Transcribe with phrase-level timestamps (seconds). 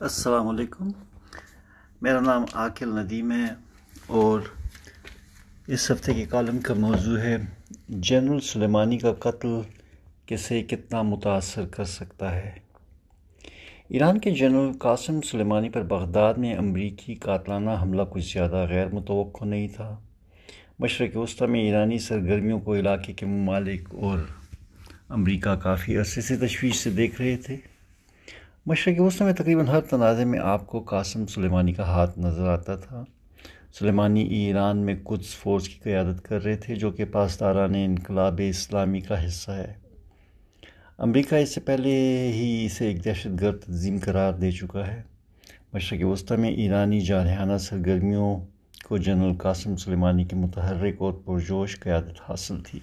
[0.00, 0.88] السلام علیکم۔
[2.02, 3.46] میرا نام عاقل ندیم ہے
[4.06, 4.40] اور
[5.66, 7.36] اس ہفتے کے کالم کا موضوع ہے
[7.88, 9.48] جنرل سلیمانی کا قتل
[10.26, 12.50] کسے کتنا متاثر کر سکتا ہے۔
[13.88, 19.44] ایران کے جنرل قاسم سلیمانی پر بغداد میں امریکی قاتلانہ حملہ کچھ زیادہ غیر متوقع
[19.44, 19.96] نہیں تھا۔
[20.78, 24.18] مشرق وسطی میں ایرانی سرگرمیوں کو علاقے کے ممالک اور
[25.08, 27.56] امریکہ کافی عرصے سے تشویش سے دیکھ رہے تھے۔
[28.68, 32.76] مشرقی وسطی میں تقریباً ہر تنازع میں آپ کو قاسم سلیمانی کا ہاتھ نظر آتا
[32.76, 33.04] تھا۔
[33.78, 39.00] سلیمانی ایران میں قدس فورس کی قیادت کر رہے تھے، جو کہ پاسداران انقلاب اسلامی
[39.00, 39.72] کا حصہ ہے۔
[40.98, 41.90] امریکہ اس سے پہلے
[42.32, 45.02] ہی اسے ایک دہشت گرد تنظیم قرار دے چکا ہے۔
[45.72, 48.36] مشرقی وسطی میں ایرانی جارحانہ سرگرمیوں
[48.84, 52.80] کو جنرل قاسم سلیمانی کی متحرک اور پرجوش قیادت حاصل تھی۔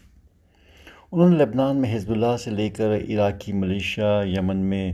[1.11, 4.93] انہوں نے لبنان میں حزب اللہ سے لے کر عراقی ملیشیا، یمن میں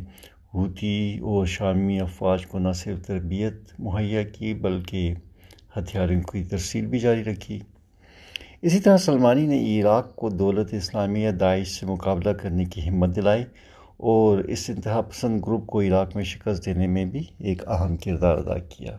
[0.54, 5.13] ہوتی اور شامی افواج کو نہ صرف تربیت مہیا کی بلکہ
[5.77, 7.60] ہتھیاروں کی ترسیل بھی جاری رکھی۔
[8.62, 13.44] اسی طرح سلمانی نے عراق کو دولت اسلامیہ داعش سے مقابلہ کرنے کی ہمت دلائی
[13.98, 18.38] اور اس انتہا پسند گروپ کو عراق میں شکست دینے میں بھی ایک اہم کردار
[18.38, 18.98] ادا کیا۔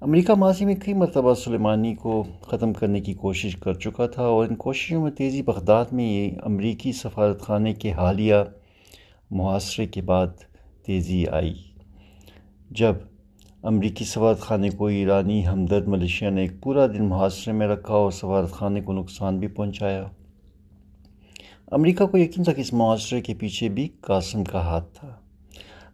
[0.00, 4.46] امریکہ ماضی میں کئی مرتبہ سلیمانی کو ختم کرنے کی کوشش کر چکا تھا اور
[4.46, 8.34] ان کوششوں میں تیزی بغداد میں یہ امریکی سفارت خانے کے حالیہ
[9.30, 10.26] محاصرے کے بعد
[10.84, 11.54] تیزی آئی۔
[12.70, 12.94] جب
[13.62, 18.10] امریکی سفارت خانے کو ایرانی ہمدرد ملیشیا نے ایک پورا دن محاصرے میں رکھا اور
[18.10, 20.04] سفارت خانے کو نقصان بھی پہنچایا۔
[21.70, 25.14] امریکہ کو یقین تھا کہ اس معاشرے کے پیچھے بھی قاسم کا ہاتھ تھا۔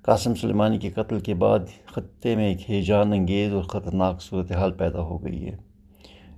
[0.03, 5.01] قاسم سلیمانی کے قتل کے بعد خطے میں ایک ہیجان انگیز اور خطرناک صورتحال پیدا
[5.01, 5.57] ہو گئی ہے۔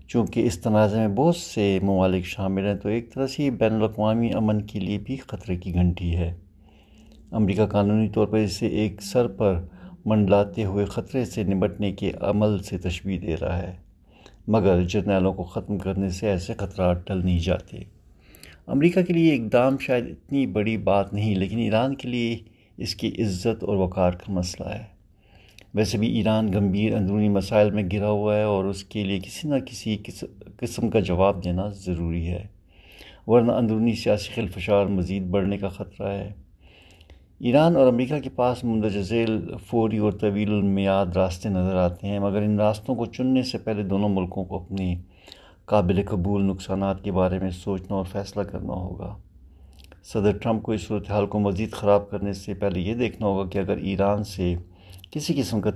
[0.08, 4.32] چونکہ اس تنازع میں بہت سے ممالک شامل ہیں، تو ایک طرح سے بین الاقوامی
[4.32, 6.34] امن کے لیے بھی خطرے کی گھنٹی ہے۔
[7.32, 9.60] امریکہ قانونی طور پر اسے ایک سر پر
[10.04, 13.72] منڈلاتے ہوئے خطرے سے نمٹنے کے عمل سے تشبیح دے رہا ہے،
[14.48, 17.82] مگر جرنیلوں کو ختم کرنے سے ایسے خطرات ٹل نہیں جاتے۔
[18.66, 22.36] امریکہ کے لیے اقدام شاید اتنی بڑی بات نہیں، لیکن ایران کے لیے
[22.76, 24.84] اس کی عزت اور وقار کا مسئلہ ہے۔
[25.74, 29.48] ویسے بھی ایران گمبھیر اندرونی مسائل میں گرا ہوا ہے اور اس کے لیے کسی
[29.48, 29.96] نہ کسی
[30.56, 32.46] قسم کا جواب دینا ضروری ہے۔
[33.26, 36.32] ورنہ اندرونی سیاسی خلفشار مزید بڑھنے کا خطرہ ہے۔
[37.44, 42.18] ایران اور امریکہ کے پاس مندرجہ ذیل فوری اور طویل المیاد راستے نظر آتے ہیں،
[42.18, 44.94] مگر ان راستوں کو چننے سے پہلے دونوں ملکوں کو اپنی
[45.64, 49.16] قابل قبول نقصانات کے بارے میں سوچنا اور فیصلہ کرنا ہوگا۔
[50.04, 53.58] صدر ٹرمپ کو اس صورتحال کو مزید خراب کرنے سے پہلے یہ دیکھنا ہوگا کہ
[53.58, 54.54] اگر ایران سے
[55.10, 55.70] کسی قسم کا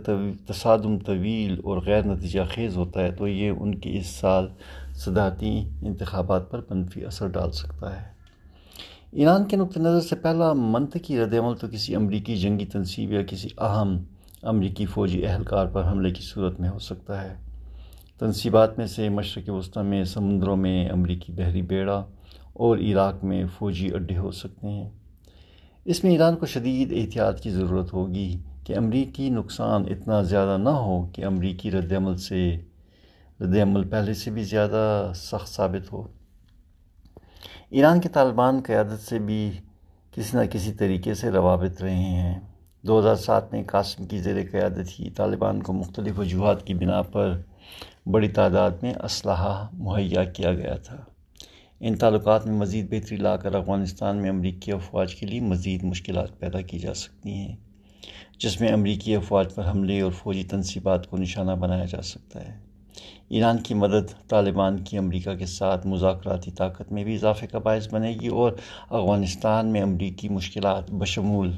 [0.47, 4.49] تصادم طویل اور غیر نتیجہ خیز ہوتا ہے، تو یہ ان کے اس سال
[4.95, 8.16] صدارتی انتخابات پر منفی اثر ڈال سکتا ہے۔
[9.17, 13.23] ایران کے نقطۂ نظر سے پہلا منطقی رد عمل تو کسی امریکی جنگی تنصیب یا
[13.23, 13.99] کسی اہم
[14.43, 17.35] امریکی فوجی اہلکار پر حملے کی صورت میں ہو سکتا ہے۔
[18.19, 22.05] تنصیبات میں سے مشرق وسطی میں، سمندروں میں امریکی بحری بیڑا
[22.53, 24.91] اور عراق میں فوجی اڈے ہو سکتے ہیں۔
[25.85, 30.69] اس میں ایران کو شدید احتیاط کی ضرورت ہوگی کہ امریکی نقصان اتنا زیادہ نہ
[30.69, 32.59] ہو کہ امریکی رد عمل سے،
[33.41, 36.09] رد عمل پہلے سے بھی زیادہ سخت ثابت ہو۔
[37.71, 39.51] ایران کے طالبان قیادت سے بھی
[40.11, 42.41] کسی نہ کسی طریقے سے روابط رہے ہیں۔
[42.83, 47.03] دو ہزار سات میں قاسم کی زیر قیادت ہی طالبان کو مختلف وجوہات کی بنا
[47.03, 47.41] پر
[48.07, 50.97] بڑی تعداد میں اسلحہ مہیا کیا گیا تھا۔
[51.81, 56.39] ان تعلقات میں مزید بہتری لا کر افغانستان میں امریکی افواج کے لیے مزید مشکلات
[56.39, 57.57] پیدا کی جا سکتی ہیں،
[58.39, 62.59] جس میں امریکی افواج پر حملے اور فوجی تنصیبات کو نشانہ بنایا جا سکتا ہے۔
[63.29, 67.89] ایران کی مدد طالبان کی امریکہ کے ساتھ مذاکراتی طاقت میں بھی اضافے کا باعث
[67.93, 68.53] بنے گی اور
[68.91, 71.53] افغانستان میں امریکی مشکلات بشمول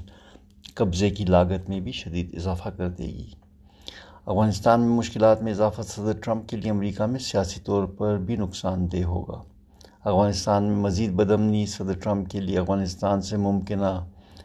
[0.74, 3.30] قبضے کی لاگت میں بھی شدید اضافہ کر دے گی۔
[4.26, 8.36] افغانستان میں مشکلات میں اضافہ صدر ٹرمپ کے لیے امریکہ میں سیاسی طور پر بھی
[8.36, 9.42] نقصان دہ ہوگا۔
[10.04, 14.04] افغانستان میں مزید بدمنی صدر ٹرمپ کے لیے افغانستان سے ممکنہ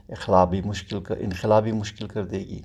[0.09, 2.62] اخلابی مشکل کر انخلابی مشکل کر دے گی۔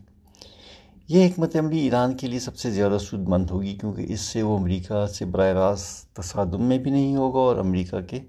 [1.09, 4.43] یہ حکمت عملی ایران کے لیے سب سے زیادہ سود مند ہوگی کیونکہ اس سے
[4.43, 8.21] وہ امریکہ سے براہ راست تصادم میں بھی نہیں ہوگا اور امریکہ کے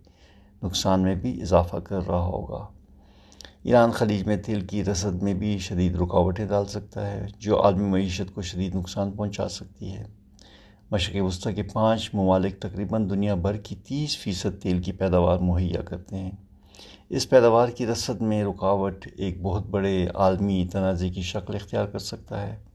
[0.64, 2.68] نقصان میں بھی اضافہ کر رہا ہوگا۔
[3.64, 7.86] ایران خلیج میں تیل کی رسد میں بھی شدید رکاوٹیں ڈال سکتا ہے، جو عالمی
[7.86, 10.06] معیشت کو شدید نقصان پہنچا سکتی ہے۔
[10.92, 15.82] مشرق وسطی کے پانچ ممالک تقریباً دنیا بھر کی تیس فیصد تیل کی پیداوار مہیا
[15.82, 16.32] کرتے ہیں۔
[17.10, 22.00] اس پیداوار کی رسد میں رکاوٹ ایک بہت بڑے عالمی تنازع کی شکل اختیار کر
[22.00, 22.69] سکتا ہے۔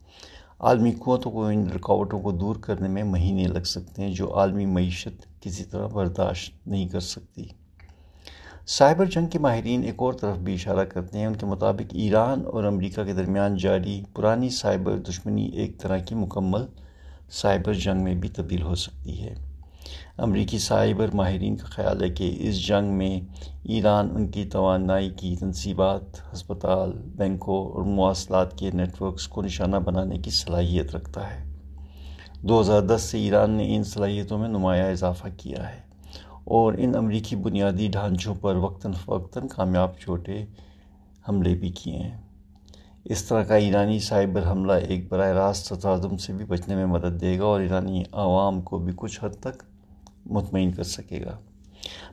[0.65, 4.67] عالمی قوتوں کو ان رکاوٹوں کو دور کرنے میں مہینے لگ سکتے ہیں، جو عالمی
[4.67, 7.45] معیشت کسی طرح برداشت نہیں کر سکتی۔
[8.67, 12.43] سائبر جنگ کے ماہرین ایک اور طرف بھی اشارہ کرتے ہیں۔ ان کے مطابق، ایران
[12.47, 16.67] اور امریکہ کے درمیان جاری پرانی سائبر دشمنی ایک طرح کی مکمل
[17.31, 19.54] سائبر جنگ میں بھی تبدیل ہو سکتی ہے۔
[20.19, 23.21] امریکی سائبر ماہرین کا خیال ہے کہ اس جنگ میں
[23.65, 29.77] ایران ان کی توانائی کی تنصیبات، ہسپتال، بینکوں اور مواصلات کے نیٹ ورکس کو نشانہ
[29.77, 31.45] بنانے کی صلاحیت رکھتا ہے۔
[32.43, 35.81] دو ہزار دس سے ایران نے ان صلاحیتوں میں نمایاں اضافہ کیا ہے
[36.45, 40.45] اور ان امریکی بنیادی ڈھانچوں پر وقتاً فوقتاً کامیاب چھوٹے
[41.29, 42.21] حملے بھی کیے ہیں۔
[43.05, 47.21] اس طرح کا ایرانی سائبر حملہ ایک براہ راست تصادم سے بھی بچنے میں مدد
[47.21, 49.63] دے گا اور ایرانی عوام کو بھی کچھ حد تک
[50.27, 51.37] مطمئن کر سکے گا۔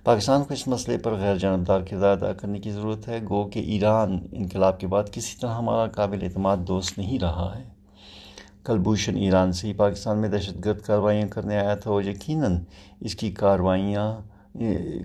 [0.04, 3.60] پاکستان کو اس مسئلے پر غیر جانبدار کردار ادا کرنے کی ضرورت ہے۔ گو کہ
[3.60, 7.64] ایران انقلاب کے بعد کسی طرح ہمارا قابل اعتماد دوست نہیں رہا ہے۔
[8.64, 12.60] کلبھوشن ایران سے ہی پاکستان میں دہشت گرد کاروائیاں کرنے آیا تھا اور یقیناً
[13.00, 14.16] اس کی کاروائیاں،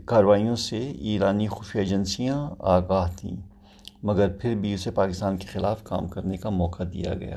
[0.04, 3.36] کاروائیوں سے ایرانی خفیہ ایجنسیاں آگاہ تھیں،
[4.02, 7.36] مگر پھر بھی اسے پاکستان کے خلاف کام کرنے کا موقع دیا گیا۔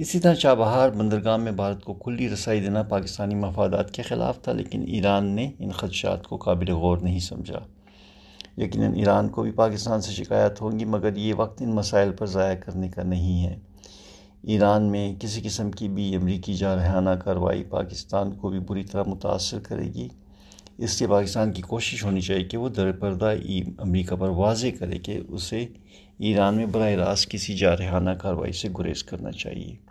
[0.00, 4.52] اسی طرح چابہار بندرگاہ میں بھارت کو کلی رسائی دینا پاکستانی مفادات کے خلاف تھا،
[4.52, 7.58] لیکن ایران نے ان خدشات کو قابل غور نہیں سمجھا۔
[8.56, 12.26] یقیناً ایران کو بھی پاکستان سے شکایت ہوں گی، مگر یہ وقت ان مسائل پر
[12.26, 13.56] ضائع کرنے کا نہیں ہے۔
[14.42, 19.58] ایران میں کسی قسم کی بھی امریکی جارحانہ کارروائی پاکستان کو بھی بری طرح متاثر
[19.58, 20.08] کرے گی۔
[20.78, 23.34] اس لیے پاکستان کی کوشش ہونی چاہیے کہ وہ در پردہ
[23.78, 25.66] امریکہ پر واضح کرے کہ اسے
[26.18, 29.89] ایران میں براہ راست کسی جارحانہ کارروائی سے گریز کرنا چاہیے۔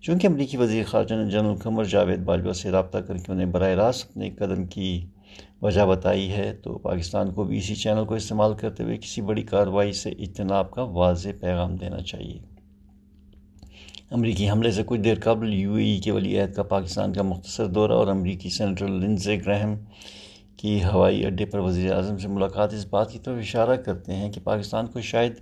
[0.00, 3.68] چونکہ امریکی وزیر خارجہ نے جنرل قمر جاوید باجوہ سے رابطہ کر کے انہیں براہ
[3.68, 5.06] راست اپنے قدم کی
[5.62, 9.42] وجہ بتائی ہے، تو پاکستان کو بھی اسی چینل کو استعمال کرتے ہوئے کسی بڑی
[9.42, 12.38] کارروائی سے اجتناب کا واضح پیغام دینا چاہیے۔
[14.10, 17.22] امریکی حملے سے کچھ دیر قبل یو اے ای کے ولی عہد کا پاکستان کا
[17.22, 19.74] مختصر دورہ اور امریکی سینٹرل لنزے گرہم
[20.56, 24.32] کی ہوائی اڈے پر وزیر اعظم سے ملاقات اس بات کی طرف اشارہ کرتے ہیں
[24.32, 25.32] کہ پاکستان کو شاید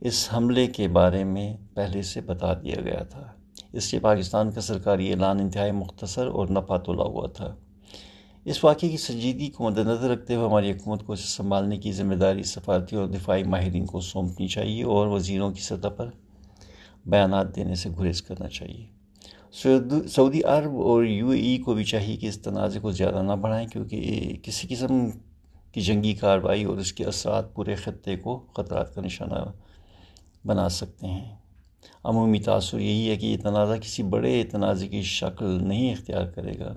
[0.00, 3.32] اس حملے کے بارے میں پہلے سے بتا دیا گیا تھا۔
[3.72, 7.54] اس لیے پاکستان کا سرکاری اعلان انتہائی مختصر اور نفع تولا ہوا تھا۔
[8.44, 11.92] اس واقعے کی سنجیدگی کو مد نظر رکھتے ہوئے ہماری حکومت کو اسے سنبھالنے کی
[11.92, 16.10] ذمہ داری سفارتی اور دفاعی ماہرین کو سونپنی چاہیے اور وزیروں کی سطح پر
[17.06, 18.86] بیانات دینے سے گریز کرنا چاہیے۔
[20.08, 23.32] سعودی عرب اور یو اے ای کو بھی چاہیے کہ اس تنازع کو زیادہ نہ
[23.32, 23.98] بڑھائیں کیونکہ
[24.42, 25.10] کسی قسم
[25.72, 29.50] کی جنگی کارروائی اور اس کے اثرات پورے خطے کو خطرات کا نشانہ
[30.46, 31.36] بنا سکتے ہیں۔
[32.04, 36.58] عمومی تاثر یہی ہے کہ یہ تنازع کسی بڑے تنازع کی شکل نہیں اختیار کرے
[36.58, 36.74] گا۔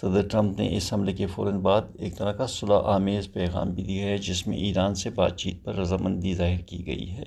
[0.00, 3.82] صدر ٹرمپ نے اس حملے کے فوراً بعد ایک طرح کا صلاح آمیز پیغام بھی
[3.82, 7.22] دیا ہے، جس میں ایران سے بات چیت پر رضامندی ظاہر کی گئی ہے۔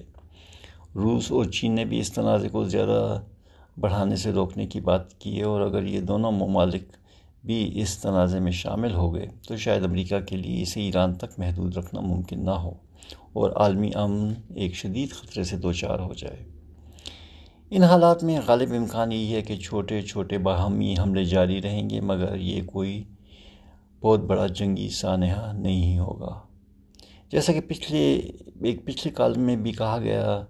[0.96, 3.22] روس اور چین نے بھی اس تنازع کو زیادہ
[3.80, 6.84] بڑھانے سے روکنے کی بات کی ہے اور اگر یہ دونوں ممالک
[7.46, 11.40] بھی اس تنازع میں شامل ہو گئے، تو شاید امریکہ کے لیے اسے ایران تک
[11.40, 12.74] محدود رکھنا ممکن نہ ہو۔
[13.34, 16.46] اور عالمی امن ایک شدید خطرے سے دوچار ہو جائے۔
[17.72, 22.02] ان حالات میں غالب امکان یہی ہے کہ چھوٹے چھوٹے باہمی حملے جاری رہیں گے،
[22.02, 23.04] مگر یہ کوئی
[24.00, 26.40] بہت بڑا جنگی سانحہ نہیں ہوگا۔
[27.32, 28.14] جیسا کہ پچھلے،
[28.62, 30.46] ایک پچھلے کال میں بھی کہا گیا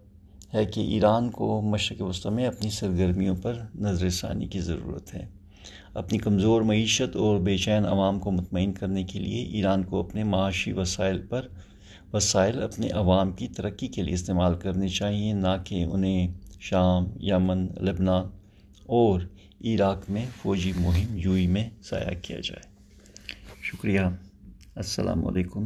[0.53, 5.25] ہے کہ ایران کو مشرق وسطی میں اپنی سرگرمیوں پر نظر ثانی کی ضرورت ہے۔
[5.93, 10.23] اپنی کمزور معیشت اور بے چین عوام کو مطمئن کرنے کے لیے ایران کو اپنے
[10.23, 11.47] معاشی وسائل پر
[12.13, 16.27] وسائل اپنے عوام کی ترقی کے لیے استعمال کرنے چاہیے نہ کہ انہیں
[16.59, 18.25] شام، یمن، لبنان
[18.85, 19.21] اور
[19.65, 22.73] عراق میں فوجی مہم یوئی میں ضائع کیا جائے۔
[23.61, 23.99] شکریہ۔
[24.75, 25.65] السلام علیکم۔